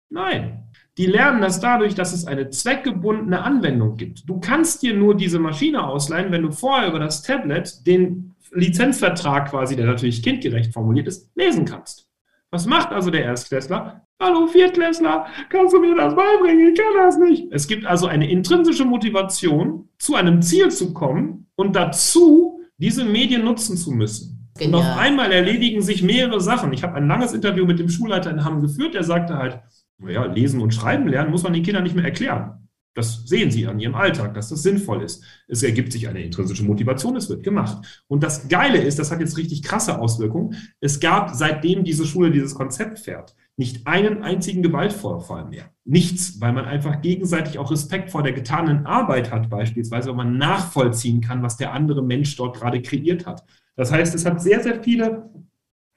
[0.09, 0.69] Nein.
[0.97, 4.29] Die lernen das dadurch, dass es eine zweckgebundene Anwendung gibt.
[4.29, 9.49] Du kannst dir nur diese Maschine ausleihen, wenn du vorher über das Tablet den Lizenzvertrag
[9.49, 12.07] quasi, der natürlich kindgerecht formuliert ist, lesen kannst.
[12.51, 14.05] Was macht also der Erstklässler?
[14.21, 16.69] Hallo Viertklässler, kannst du mir das beibringen?
[16.69, 17.47] Ich kann das nicht.
[17.51, 23.43] Es gibt also eine intrinsische Motivation, zu einem Ziel zu kommen und dazu diese Medien
[23.43, 24.51] nutzen zu müssen.
[24.57, 24.81] Genial.
[24.81, 26.71] Und auf einmal erledigen sich mehrere Sachen.
[26.73, 29.59] Ich habe ein langes Interview mit dem Schulleiter in Hamm geführt, der sagte halt,
[29.97, 32.63] naja, lesen und schreiben lernen muss man den Kindern nicht mehr erklären.
[32.95, 35.23] Das sehen sie an ihrem Alltag, dass das sinnvoll ist.
[35.47, 38.03] Es ergibt sich eine intrinsische Motivation, es wird gemacht.
[38.07, 40.55] Und das Geile ist, das hat jetzt richtig krasse Auswirkungen.
[40.79, 45.71] Es gab, seitdem diese Schule dieses Konzept fährt, nicht einen einzigen Gewaltvorfall mehr.
[45.85, 50.37] Nichts, weil man einfach gegenseitig auch Respekt vor der getanen Arbeit hat, beispielsweise, weil man
[50.37, 53.43] nachvollziehen kann, was der andere Mensch dort gerade kreiert hat.
[53.75, 55.29] Das heißt, es hat sehr, sehr viele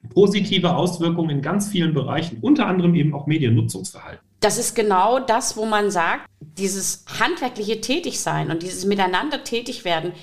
[0.09, 4.25] positive Auswirkungen in ganz vielen Bereichen, unter anderem eben auch Mediennutzungsverhalten.
[4.39, 10.13] Das ist genau das, wo man sagt, dieses handwerkliche Tätigsein und dieses Miteinander tätig werden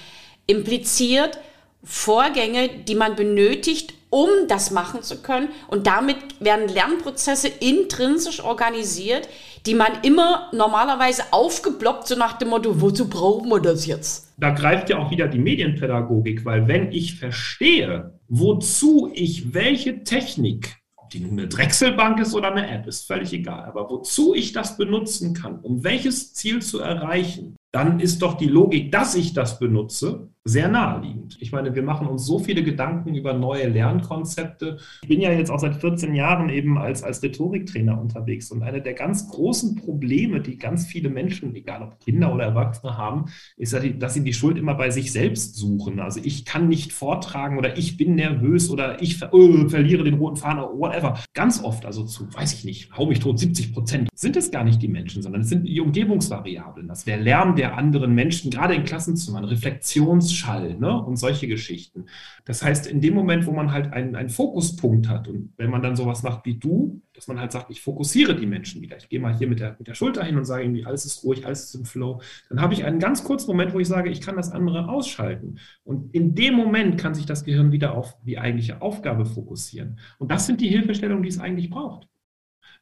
[0.46, 1.38] impliziert
[1.82, 5.48] Vorgänge, die man benötigt, um das machen zu können.
[5.68, 9.28] Und damit werden Lernprozesse intrinsisch organisiert,
[9.66, 14.23] die man immer normalerweise aufgeploppt, so nach dem Motto, wozu brauchen wir das jetzt?
[14.36, 20.76] Da greift ja auch wieder die Medienpädagogik, weil wenn ich verstehe, wozu ich welche Technik
[21.04, 23.64] ob die nun eine Drechselbank ist oder eine App, ist völlig egal.
[23.64, 28.48] Aber wozu ich das benutzen kann, um welches Ziel zu erreichen, dann ist doch die
[28.48, 31.38] Logik, dass ich das benutze, sehr naheliegend.
[31.40, 34.76] Ich meine, wir machen uns so viele Gedanken über neue Lernkonzepte.
[35.00, 38.82] Ich bin ja jetzt auch seit 14 Jahren eben als, als Rhetoriktrainer unterwegs und eine
[38.82, 43.24] der ganz großen Probleme, die ganz viele Menschen, egal ob Kinder oder Erwachsene haben,
[43.56, 45.98] ist, dass sie die Schuld immer bei sich selbst suchen.
[45.98, 50.14] Also ich kann nicht vortragen oder ich bin nervös oder ich ver oh, verliere den
[50.14, 51.18] roten Faden oder whatever.
[51.32, 54.64] Ganz oft, also zu, weiß ich nicht, hau mich tot, 70 Prozent, sind es gar
[54.64, 56.86] nicht die Menschen, sondern es sind die Umgebungsvariablen.
[56.86, 61.02] Das wäre Lärm der anderen Menschen, gerade in Klassenzimmern, Reflexions Schall ne?
[61.02, 62.06] und solche Geschichten.
[62.44, 65.82] Das heißt, in dem Moment, wo man halt einen, einen Fokuspunkt hat und wenn man
[65.82, 69.08] dann sowas macht wie du, dass man halt sagt, ich fokussiere die Menschen wieder, ich
[69.08, 71.46] gehe mal hier mit der, mit der Schulter hin und sage irgendwie, alles ist ruhig,
[71.46, 74.20] alles ist im Flow, dann habe ich einen ganz kurzen Moment, wo ich sage, ich
[74.20, 75.58] kann das andere ausschalten.
[75.84, 79.98] Und in dem Moment kann sich das Gehirn wieder auf die eigentliche Aufgabe fokussieren.
[80.18, 82.08] Und das sind die Hilfestellungen, die es eigentlich braucht.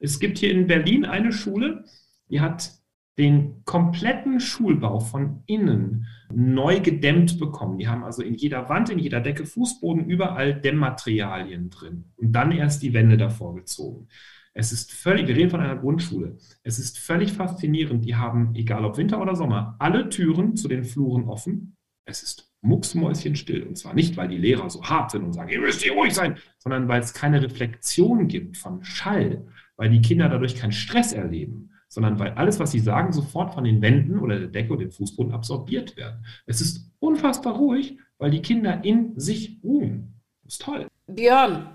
[0.00, 1.84] Es gibt hier in Berlin eine Schule,
[2.28, 2.81] die hat
[3.18, 7.78] den kompletten Schulbau von innen neu gedämmt bekommen.
[7.78, 12.52] Die haben also in jeder Wand, in jeder Decke, Fußboden, überall Dämmmaterialien drin und dann
[12.52, 14.08] erst die Wände davor gezogen.
[14.54, 16.36] Es ist völlig, wir reden von einer Grundschule.
[16.62, 18.04] Es ist völlig faszinierend.
[18.04, 21.76] Die haben, egal ob Winter oder Sommer, alle Türen zu den Fluren offen.
[22.04, 23.62] Es ist mucksmäuschenstill.
[23.62, 26.14] Und zwar nicht, weil die Lehrer so hart sind und sagen, ihr müsst hier ruhig
[26.14, 29.46] sein, sondern weil es keine Reflexion gibt von Schall,
[29.76, 33.64] weil die Kinder dadurch keinen Stress erleben sondern weil alles, was sie sagen, sofort von
[33.64, 36.24] den Wänden oder der Decke oder dem Fußboden absorbiert werden.
[36.46, 40.14] Es ist unfassbar ruhig, weil die Kinder in sich ruhen.
[40.42, 40.88] Das ist toll.
[41.06, 41.68] Björn,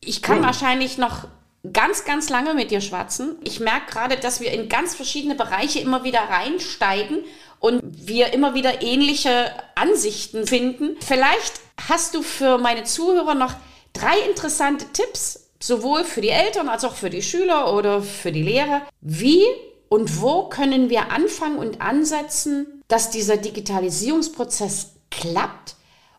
[0.00, 0.46] ich kann ja.
[0.46, 1.28] wahrscheinlich noch
[1.72, 3.36] ganz, ganz lange mit dir schwatzen.
[3.44, 7.18] Ich merke gerade, dass wir in ganz verschiedene Bereiche immer wieder reinsteigen
[7.60, 10.96] und wir immer wieder ähnliche Ansichten finden.
[10.98, 13.54] Vielleicht hast du für meine Zuhörer noch
[13.92, 18.42] drei interessante Tipps, sowohl für die Eltern als auch für die Schüler oder für die
[18.42, 18.82] Lehrer.
[19.00, 19.44] Wie
[19.88, 25.76] und wo können wir anfangen und ansetzen, dass dieser Digitalisierungsprozess klappt?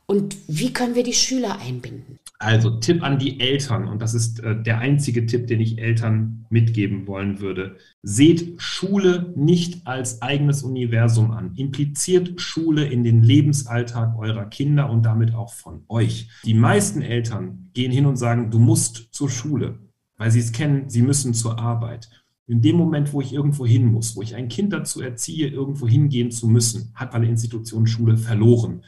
[0.08, 2.20] Und wie können wir die Schüler einbinden?
[2.38, 6.46] Also Tipp an die Eltern, und das ist äh, der einzige Tipp, den ich Eltern
[6.50, 7.78] mitgeben wollen würde.
[8.04, 11.56] Seht Schule nicht als eigenes Universum an.
[11.56, 16.30] Impliziert Schule in den Lebensalltag eurer Kinder und damit auch von euch.
[16.44, 19.80] Die meisten Eltern gehen hin und sagen, du musst zur Schule,
[20.18, 22.10] weil sie es kennen, sie müssen zur Arbeit.
[22.48, 25.88] In dem Moment, wo ich irgendwo hin muss, wo ich ein Kind dazu erziehe, irgendwo
[25.88, 28.82] hingehen zu müssen, hat eine Institution Schule verloren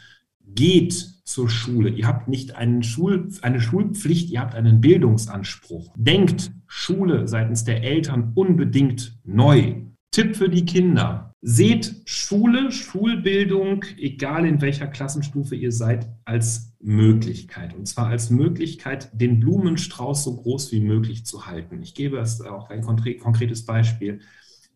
[0.47, 1.89] geht zur Schule.
[1.89, 5.93] Ihr habt nicht einen Schul, eine Schulpflicht, ihr habt einen Bildungsanspruch.
[5.95, 9.75] Denkt Schule seitens der Eltern unbedingt neu.
[10.11, 11.31] Tipp für die Kinder.
[11.41, 17.75] Seht Schule, Schulbildung, egal in welcher Klassenstufe ihr seid, als Möglichkeit.
[17.75, 21.81] Und zwar als Möglichkeit, den Blumenstrauß so groß wie möglich zu halten.
[21.83, 24.21] Ich gebe es auch ein konkretes Beispiel.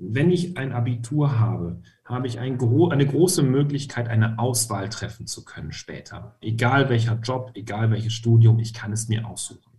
[0.03, 5.45] Wenn ich ein Abitur habe, habe ich ein eine große Möglichkeit, eine Auswahl treffen zu
[5.45, 6.37] können später.
[6.41, 9.71] Egal welcher Job, egal welches Studium, ich kann es mir aussuchen.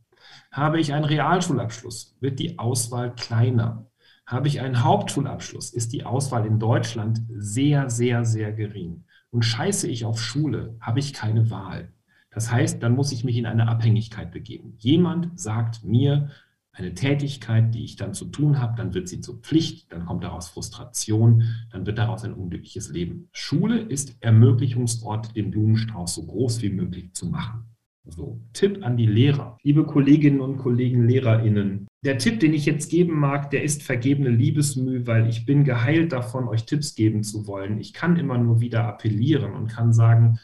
[0.52, 3.90] Habe ich einen Realschulabschluss, wird die Auswahl kleiner.
[4.24, 9.02] Habe ich einen Hauptschulabschluss, ist die Auswahl in Deutschland sehr, sehr, sehr gering.
[9.32, 11.90] Und scheiße ich auf Schule, habe ich keine Wahl.
[12.30, 14.74] Das heißt, dann muss ich mich in eine Abhängigkeit begeben.
[14.78, 16.30] Jemand sagt mir,
[16.72, 20.24] eine Tätigkeit, die ich dann zu tun habe, dann wird sie zur Pflicht, dann kommt
[20.24, 23.28] daraus Frustration, dann wird daraus ein unglückliches Leben.
[23.32, 27.66] Schule ist Ermöglichungsort, den Blumenstrauß so groß wie möglich zu machen.
[28.04, 29.58] So, Tipp an die Lehrer.
[29.62, 31.86] Liebe Kolleginnen und Kollegen, LehrerInnen.
[32.04, 36.10] Der Tipp, den ich jetzt geben mag, der ist vergebene Liebesmüh, weil ich bin geheilt
[36.12, 37.78] davon, euch Tipps geben zu wollen.
[37.78, 40.40] Ich kann immer nur wieder appellieren und kann sagen,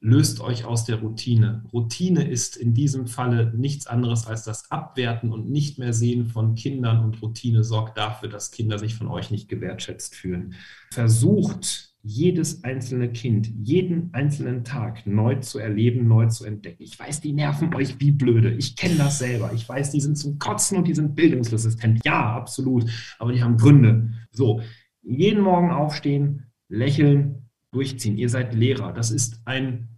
[0.00, 1.64] löst euch aus der Routine.
[1.72, 6.54] Routine ist in diesem Falle nichts anderes als das Abwerten und nicht mehr sehen von
[6.54, 10.54] Kindern und Routine sorgt dafür, dass Kinder sich von euch nicht gewertschätzt fühlen.
[10.92, 16.84] Versucht jedes einzelne Kind, jeden einzelnen Tag neu zu erleben, neu zu entdecken.
[16.84, 18.52] Ich weiß, die nerven euch wie blöde.
[18.54, 19.52] Ich kenne das selber.
[19.52, 22.00] Ich weiß, die sind zum Kotzen und die sind bildungsresistent.
[22.04, 22.88] Ja, absolut.
[23.18, 24.12] Aber die haben Gründe.
[24.30, 24.60] So,
[25.02, 28.18] jeden Morgen aufstehen, lächeln, durchziehen.
[28.18, 28.92] Ihr seid Lehrer.
[28.92, 29.88] Das ist ein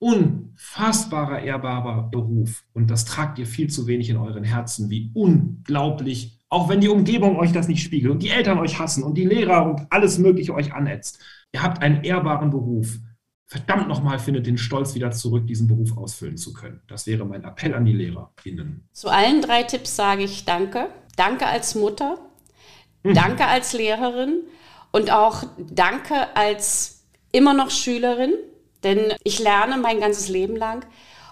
[0.00, 2.64] unfassbarer, ehrbarer Beruf.
[2.72, 6.88] Und das tragt ihr viel zu wenig in euren Herzen, wie unglaublich, auch wenn die
[6.88, 10.18] Umgebung euch das nicht spiegelt und die Eltern euch hassen und die Lehrer und alles
[10.18, 11.20] Mögliche euch anätzt.
[11.52, 12.98] Ihr habt einen ehrbaren Beruf.
[13.46, 16.80] Verdammt nochmal, findet den Stolz wieder zurück, diesen Beruf ausfüllen zu können.
[16.86, 18.88] Das wäre mein Appell an die LehrerInnen.
[18.92, 20.88] Zu allen drei Tipps sage ich Danke.
[21.16, 22.18] Danke als Mutter.
[23.02, 23.14] Mhm.
[23.14, 24.42] Danke als Lehrerin
[24.92, 26.99] und auch danke als
[27.32, 28.34] immer noch Schülerin,
[28.82, 30.86] denn ich lerne mein ganzes Leben lang.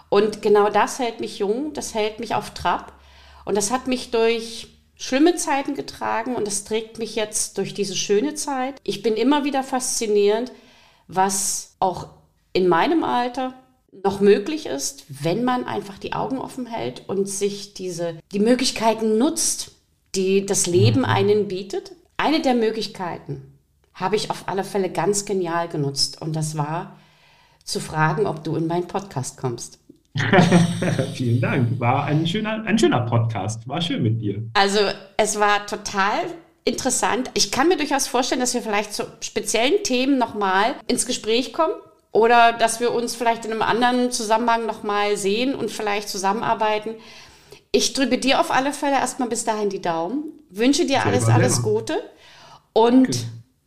[0.08, 2.92] Und genau das hält mich jung, das hält mich auf Trab.
[3.44, 7.94] Und das hat mich durch schlimme Zeiten getragen und das trägt mich jetzt durch diese
[7.94, 8.74] schöne Zeit.
[8.82, 10.52] Ich bin immer wieder faszinierend,
[11.06, 12.08] was auch
[12.52, 13.54] in meinem Alter
[14.04, 19.18] noch möglich ist, wenn man einfach die Augen offen hält und sich diese, die Möglichkeiten
[19.18, 19.72] nutzt,
[20.14, 21.06] die das Leben mhm.
[21.06, 21.92] einen bietet.
[22.16, 23.57] Eine der Möglichkeiten
[23.98, 26.96] habe ich auf alle Fälle ganz genial genutzt und das war
[27.64, 29.78] zu fragen, ob du in meinen Podcast kommst.
[31.14, 31.78] Vielen Dank.
[31.78, 33.68] War ein schöner, ein schöner Podcast.
[33.68, 34.42] War schön mit dir.
[34.54, 34.78] Also
[35.16, 36.18] es war total
[36.64, 37.30] interessant.
[37.34, 41.74] Ich kann mir durchaus vorstellen, dass wir vielleicht zu speziellen Themen nochmal ins Gespräch kommen.
[42.10, 46.94] Oder dass wir uns vielleicht in einem anderen Zusammenhang nochmal sehen und vielleicht zusammenarbeiten.
[47.70, 51.62] Ich drücke dir auf alle Fälle erstmal bis dahin die Daumen, wünsche dir alles, alles.
[51.62, 52.02] Gute
[52.72, 53.18] und okay.